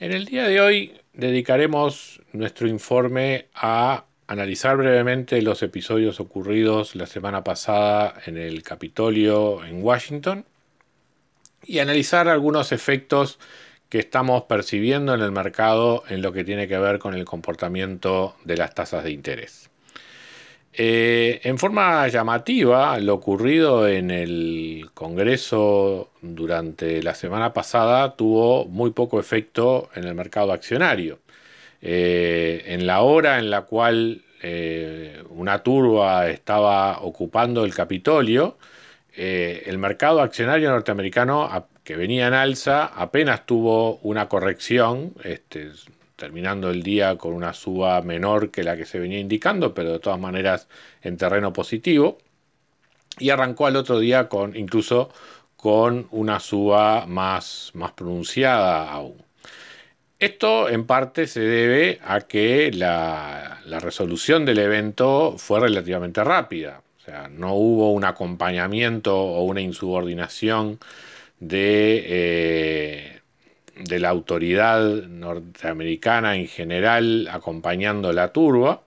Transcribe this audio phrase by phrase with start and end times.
[0.00, 7.04] En el día de hoy dedicaremos nuestro informe a analizar brevemente los episodios ocurridos la
[7.04, 10.46] semana pasada en el Capitolio en Washington
[11.66, 13.38] y analizar algunos efectos
[13.90, 18.36] que estamos percibiendo en el mercado en lo que tiene que ver con el comportamiento
[18.44, 19.69] de las tasas de interés.
[20.72, 28.92] Eh, en forma llamativa, lo ocurrido en el Congreso durante la semana pasada tuvo muy
[28.92, 31.20] poco efecto en el mercado accionario.
[31.82, 38.58] Eh, en la hora en la cual eh, una turba estaba ocupando el Capitolio,
[39.12, 45.72] el mercado accionario norteamericano que venía en alza apenas tuvo una corrección, este,
[46.20, 49.98] terminando el día con una suba menor que la que se venía indicando, pero de
[49.98, 50.68] todas maneras
[51.02, 52.18] en terreno positivo.
[53.18, 55.10] Y arrancó al otro día con incluso
[55.56, 59.16] con una suba más, más pronunciada aún.
[60.18, 66.82] Esto en parte se debe a que la, resolución del evento fue relativamente rápida.
[66.98, 70.78] O sea, no hubo un acompañamiento o una insubordinación
[71.40, 73.19] de, eh,
[73.84, 78.82] de la autoridad norteamericana en general acompañando la turba.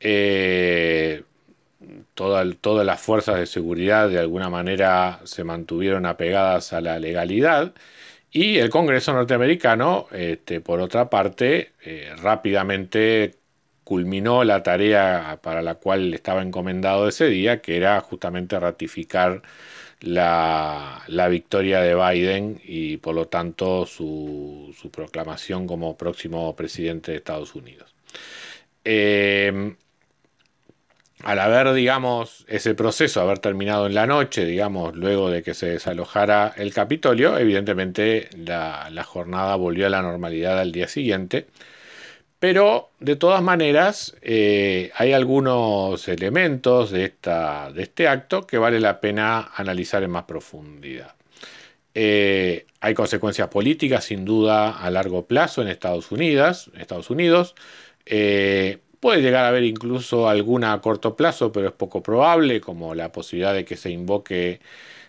[0.00, 1.22] Eh,
[2.14, 7.74] todas las fuerzas de seguridad de alguna manera se mantuvieron apegadas a la legalidad
[8.36, 13.36] y el Congreso norteamericano, este, por otra parte, eh, rápidamente
[13.84, 19.42] culminó la tarea para la cual estaba encomendado ese día, que era justamente ratificar
[20.00, 27.54] la, victoria de Biden y por lo tanto su, proclamación como próximo presidente de Estados
[27.54, 27.94] Unidos.
[28.84, 29.74] Eh,
[31.22, 35.70] al haber, digamos, ese proceso, haber terminado en la noche, digamos, luego de que se
[35.70, 41.46] desalojara el Capitolio, evidentemente la, la jornada volvió a la normalidad al día siguiente
[42.38, 48.80] pero de todas maneras, eh, hay algunos elementos de, esta, de, este acto que vale
[48.80, 51.14] la pena analizar en más profundidad.
[51.94, 56.70] Eh, hay consecuencias políticas, sin duda, a largo plazo en Estados Unidos.
[56.76, 57.54] Estados Unidos.
[58.04, 62.94] Eh, puede llegar a haber incluso alguna a corto plazo, pero es poco probable, como
[62.94, 64.60] la posibilidad de que se invoque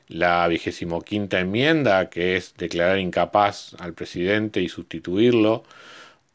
[0.08, 5.64] la vigésimo quinta enmienda, que es declarar incapaz al presidente y sustituirlo,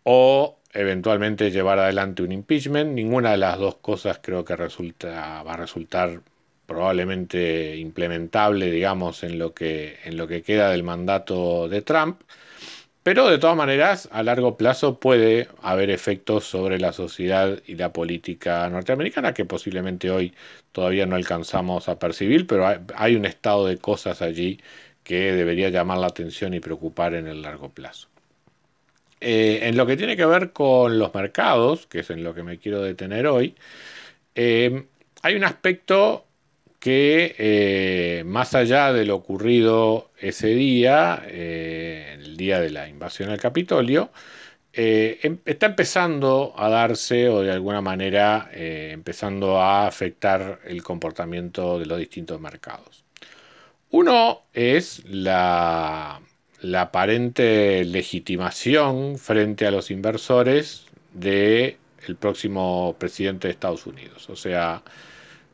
[0.04, 2.92] o eventualmente llevar adelante un impeachment.
[2.92, 6.20] Ninguna de las dos cosas creo que resulta, va a resultar
[6.66, 12.20] probablemente implementable, digamos, en lo, que, en lo que queda del mandato de Trump.
[13.02, 17.92] Pero de todas maneras, a largo plazo puede haber efectos sobre la sociedad y la
[17.92, 20.34] política norteamericana que posiblemente hoy
[20.70, 24.60] todavía no alcanzamos a percibir, pero hay un estado de cosas allí
[25.02, 28.11] que debería llamar la atención y preocupar en el largo plazo.
[29.24, 32.42] Eh, en lo que tiene que ver con los mercados, que es en lo que
[32.42, 33.54] me quiero detener hoy,
[34.34, 34.86] eh,
[35.22, 36.26] hay un aspecto
[36.80, 43.38] que eh, más allá de lo ocurrido ese día, el día de la invasión al
[43.40, 44.10] Capitolio,
[44.72, 51.86] em, está empezando a darse o de alguna manera empezando a afectar el comportamiento de
[51.86, 53.04] los distintos mercados.
[53.90, 56.20] Uno es la
[56.62, 64.28] la aparente legitimación frente a los inversores de el próximo presidente de Estados Unidos.
[64.30, 64.82] O sea,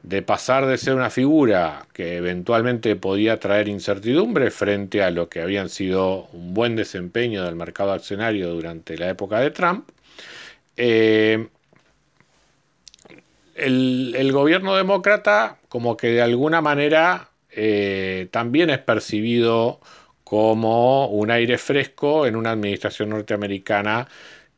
[0.03, 5.41] de pasar de ser una figura que eventualmente podía traer incertidumbre frente a lo que
[5.41, 9.89] habían sido un buen desempeño del mercado accionario durante la época de Trump,
[10.77, 11.49] eh,
[13.57, 19.81] el, gobierno demócrata como que de alguna manera eh, también es percibido
[20.29, 24.09] como un aire fresco en una administración norteamericana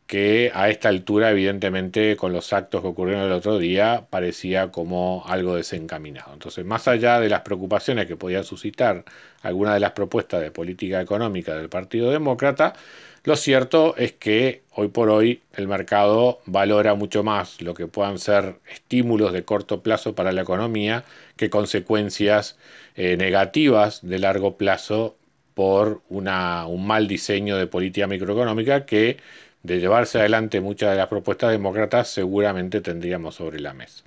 [0.08, 5.22] que a esta altura, evidentemente, con los actos que ocurrieron el otro día, parecía como
[5.28, 6.32] algo desencaminado.
[6.32, 9.04] Entonces, más allá de las preocupaciones que podían suscitar
[9.42, 12.74] algunas de las propuestas de política económica del Partido Demócrata,
[13.22, 18.18] lo cierto es que hoy por hoy el mercado valora mucho más lo que puedan
[18.18, 21.04] ser estímulos de corto plazo para la economía
[21.36, 22.58] que consecuencias
[22.96, 25.16] eh, negativas de largo plazo
[25.60, 29.18] por un mal diseño de política microeconómica que,
[29.62, 34.02] de llevarse adelante muchas de las propuestas demócratas, seguramente tendríamos sobre la mesa.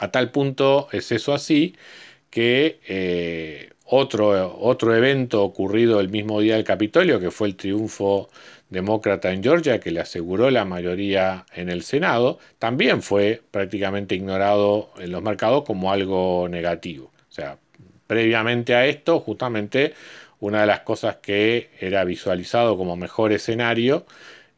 [0.00, 1.76] A tal punto es eso así
[2.30, 8.28] que eh, otro, otro evento ocurrido el mismo día del Capitolio, que fue el triunfo
[8.70, 14.90] demócrata en Georgia, que le aseguró la mayoría en el Senado, también fue prácticamente ignorado
[14.98, 17.12] en los mercados como algo negativo.
[17.30, 17.56] O sea,
[18.06, 19.94] previamente a esto, justamente
[20.40, 24.06] una de las cosas que era visualizado como mejor escenario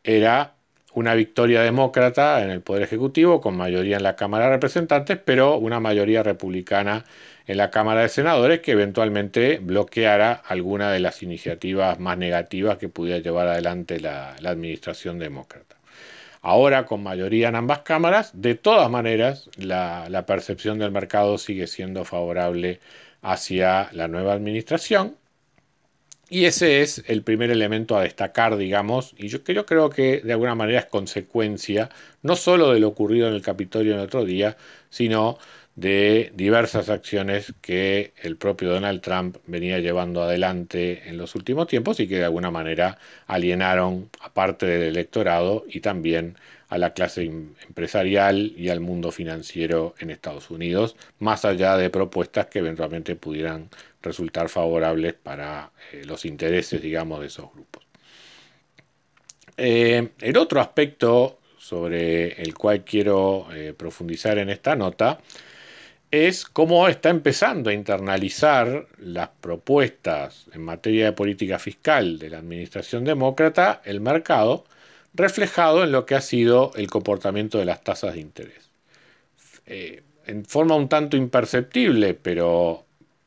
[0.05, 0.57] era
[0.97, 5.59] una victoria demócrata en el Poder Ejecutivo, con mayoría en la Cámara de Representantes, pero
[5.59, 7.05] una mayoría republicana
[7.47, 12.89] en la Cámara de Senadores que eventualmente bloqueara alguna de las iniciativas más negativas que
[12.89, 15.77] pudiera llevar adelante la, administración demócrata.
[16.41, 21.67] Ahora, con mayoría en ambas cámaras, de todas maneras, la, la percepción del mercado sigue
[21.67, 22.81] siendo favorable
[23.21, 25.17] hacia la nueva administración.
[26.29, 30.33] Y ese es el primer elemento a destacar, digamos, y yo creo, creo que de
[30.33, 31.89] alguna manera es consecuencia
[32.23, 34.57] no solo de lo ocurrido en el Capitolio en otro día,
[34.91, 35.39] sino
[35.77, 42.01] de diversas acciones que el propio Donald Trump venía llevando adelante en los últimos tiempos
[42.01, 46.37] y que de alguna manera alienaron a parte del electorado y también
[46.69, 51.91] a la clase em, empresarial y al mundo financiero en Estados Unidos, más allá de
[51.91, 53.69] propuestas que eventualmente pudieran
[54.03, 57.85] resultar favorables para eh, los intereses, digamos, de esos grupos.
[59.57, 65.19] Eh, el otro aspecto sobre el cual quiero eh, profundizar en esta nota
[66.11, 72.39] es cómo está empezando a internalizar las propuestas en materia de política fiscal de la
[72.39, 74.65] administración demócrata el mercado,
[75.17, 78.71] reflejado en lo que ha sido el comportamiento de las tasas de interés.
[79.67, 82.85] Eh, en forma un tanto imperceptible, pero,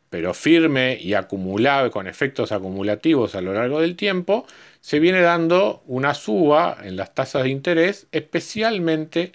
[0.10, 4.46] pero firme y acumulable, con efectos acumulativos a lo largo del tiempo,
[4.82, 9.32] se viene dando una suba en las tasas de interés, especialmente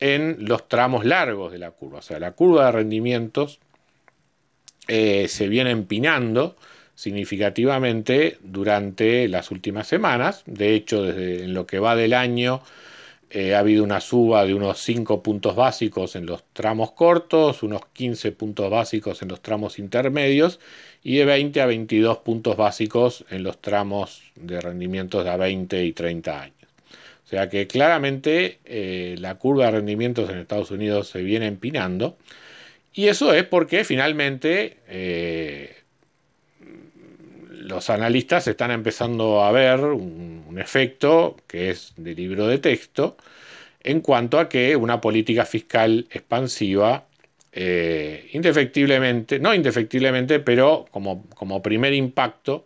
[0.00, 1.98] en los tramos largos de la curva.
[1.98, 3.60] O sea, la curva de rendimientos
[4.88, 6.56] eh, se viene empinando
[6.96, 10.42] significativamente durante las últimas semanas.
[10.46, 12.62] De hecho, desde en lo que va del año
[13.30, 17.82] eh, ha habido una suba de unos 5 puntos básicos en los tramos cortos, unos
[17.92, 20.58] 15 puntos básicos en los tramos intermedios
[21.02, 25.84] y de 20 a 22 puntos básicos en los tramos de rendimientos de a 20
[25.84, 26.56] y 30 años.
[27.26, 32.16] O sea que claramente eh, la curva de rendimientos en Estados Unidos se viene empinando.
[32.94, 35.75] Y eso es porque finalmente eh,
[37.76, 43.18] los analistas están empezando a ver un, efecto que es de libro de texto
[43.80, 47.04] en cuanto a que una política fiscal expansiva
[47.52, 52.64] eh, indefectiblemente, no indefectiblemente, pero como, como primer impacto,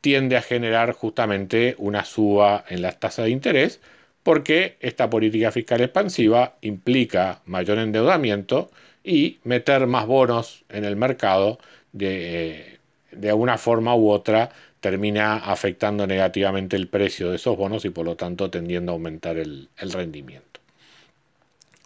[0.00, 3.80] tiende a generar justamente una suba en las tasas de interés,
[4.22, 8.70] porque esta política fiscal expansiva implica mayor endeudamiento
[9.04, 11.58] y meter más bonos en el mercado
[11.92, 12.75] de,
[13.16, 18.06] de una forma u otra termina afectando negativamente el precio de esos bonos y por
[18.06, 20.60] lo tanto tendiendo a aumentar el, rendimiento.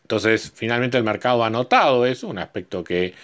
[0.02, 3.14] Entonces, finalmente el mercado ha notado eso, un aspecto que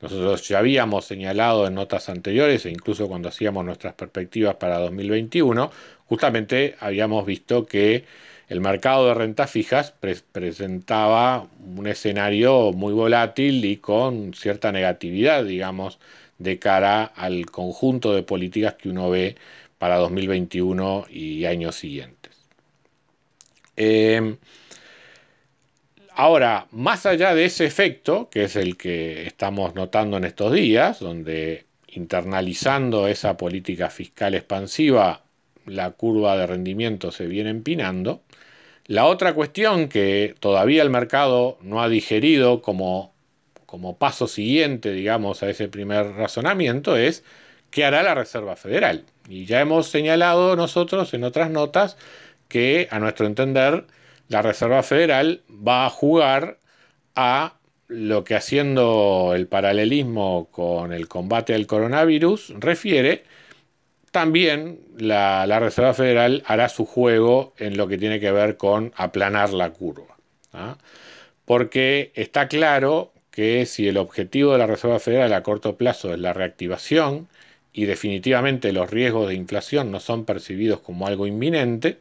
[0.00, 5.70] nosotros ya habíamos señalado en notas anteriores e incluso cuando hacíamos nuestras perspectivas para 2021,
[6.06, 8.04] justamente habíamos visto que
[8.48, 9.94] el mercado de rentas fijas
[10.32, 15.98] presentaba un escenario muy volátil y con cierta negatividad, digamos,
[16.44, 19.36] de cara al conjunto de políticas que uno ve
[19.78, 22.32] para 2021 y años siguientes.
[23.76, 24.36] Em,
[26.14, 31.00] ahora, más allá de ese efecto, que es el que estamos notando en estos días,
[31.00, 35.22] donde internalizando esa política fiscal expansiva,
[35.66, 38.22] la curva de rendimiento se viene empinando,
[38.86, 43.13] la otra cuestión que todavía el mercado no ha digerido como,
[43.66, 47.24] como paso siguiente, digamos, a ese primer razonamiento es
[47.70, 49.04] qué hará la Reserva Federal.
[49.28, 51.96] Y ya hemos señalado nosotros en otras notas
[52.48, 53.86] que, a nuestro entender,
[54.28, 56.58] la Reserva Federal va a jugar
[57.14, 57.54] a
[57.88, 63.24] lo que haciendo el paralelismo con el combate al coronavirus refiere
[64.14, 69.52] también la, Reserva Federal hará su juego en lo que tiene que ver con aplanar
[69.52, 70.16] la curva.
[70.52, 70.78] ¿ah?
[71.44, 76.20] Porque está claro que si el objetivo de la Reserva Federal a corto plazo es
[76.20, 77.26] la reactivación
[77.72, 81.98] y definitivamente los riesgos de inflación no son percibidos como algo inminente,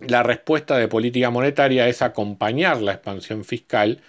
[0.00, 4.00] la respuesta de política monetaria es acompañar la expansión fiscal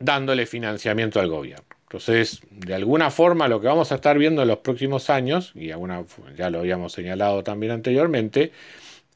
[0.00, 1.66] dándole financiamiento al gobierno.
[1.84, 5.68] Entonces, de alguna forma, lo que vamos a estar viendo en los próximos años, y
[5.68, 8.50] ya lo habíamos señalado también anteriormente,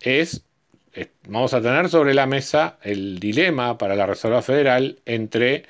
[0.00, 0.44] es,
[1.26, 5.64] vamos a tener sobre la mesa el dilema para la Reserva Federal entre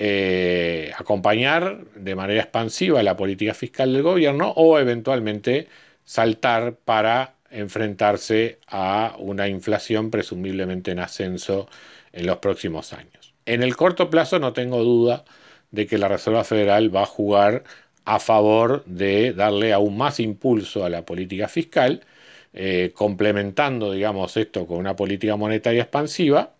[0.00, 5.66] eh, acompañar de manera expansiva la política fiscal del gobierno o eventualmente
[6.04, 11.68] saltar para enfrentarse a una inflación presumiblemente en ascenso
[12.12, 13.34] en los próximos años.
[13.44, 15.24] En el corto plazo no tengo duda
[15.72, 17.64] de que la Reserva Federal va a jugar
[18.04, 22.04] a favor de darle aún más impulso a la política fiscal,
[22.52, 26.52] eh, complementando, digamos, esto con una política monetaria expansiva,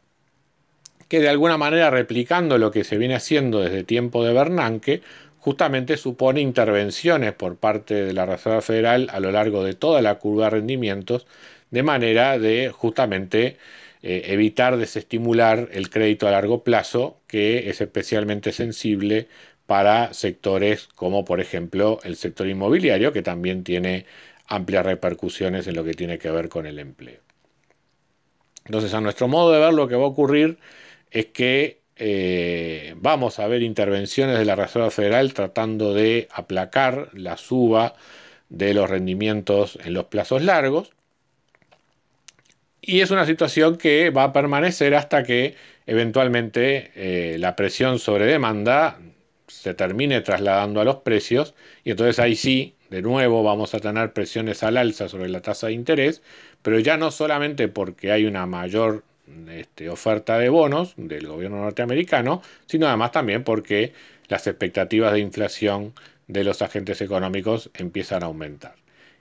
[1.08, 5.02] que de alguna manera replicando lo que se viene haciendo desde tiempo de Bernanke,
[5.38, 10.16] justamente supone intervenciones por parte de la Reserva Federal a lo largo de toda la
[10.16, 11.26] curva de rendimientos,
[11.70, 13.56] de manera de justamente
[14.02, 19.28] eh, evitar desestimular el crédito a largo plazo, que es especialmente sensible
[19.66, 24.06] para sectores como por ejemplo el sector inmobiliario, que también tiene
[24.46, 27.20] amplias repercusiones en lo que tiene que ver con el empleo.
[28.64, 30.58] Entonces, a nuestro modo de ver, lo que va a ocurrir
[31.10, 37.36] es que eh, vamos a ver intervenciones de la Reserva Federal tratando de aplacar la
[37.36, 37.94] suba
[38.48, 40.92] de los rendimientos en los plazos largos,
[42.80, 48.24] y es una situación que va a permanecer hasta que eventualmente eh, la presión sobre
[48.24, 48.98] demanda
[49.46, 51.54] se termine trasladando a los precios.
[51.84, 55.66] Y entonces ahí sí, de nuevo vamos a tener presiones al alza sobre la tasa
[55.66, 56.22] de interés,
[56.62, 59.04] pero ya no solamente porque hay una mayor
[59.50, 63.92] este, oferta de bonos del gobierno norteamericano, sino además también porque
[64.28, 65.94] las expectativas de inflación
[66.26, 68.74] de los agentes económicos empiezan a aumentar.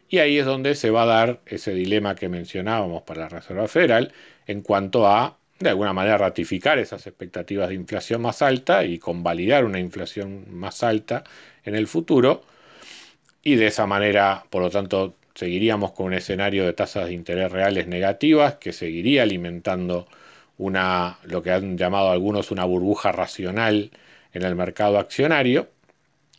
[0.09, 3.67] Y ahí es donde se va a dar ese dilema que mencionábamos para la Reserva
[3.67, 4.13] Federal
[4.45, 9.65] en cuanto a, de alguna manera, ratificar esas expectativas de inflación más alta y convalidar
[9.65, 11.23] una inflación más alta
[11.63, 12.43] en el futuro.
[13.43, 17.51] Y de esa manera, por lo tanto, seguiríamos con un escenario de tasas de interés
[17.51, 20.07] reales negativas que seguiría alimentando
[20.57, 23.91] una, lo que han llamado algunos una burbuja racional
[24.33, 25.69] en el mercado accionario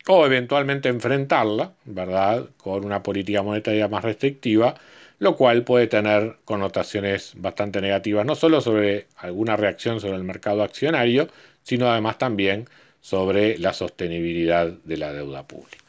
[0.07, 4.75] o eventualmente enfrentarla, ¿verdad?, con una política monetaria más restrictiva,
[5.19, 10.63] lo cual puede tener connotaciones bastante negativas, no solo sobre alguna reacción sobre el mercado
[10.63, 11.29] accionario,
[11.63, 12.67] sino además también
[13.01, 15.88] sobre la sostenibilidad de la deuda pública.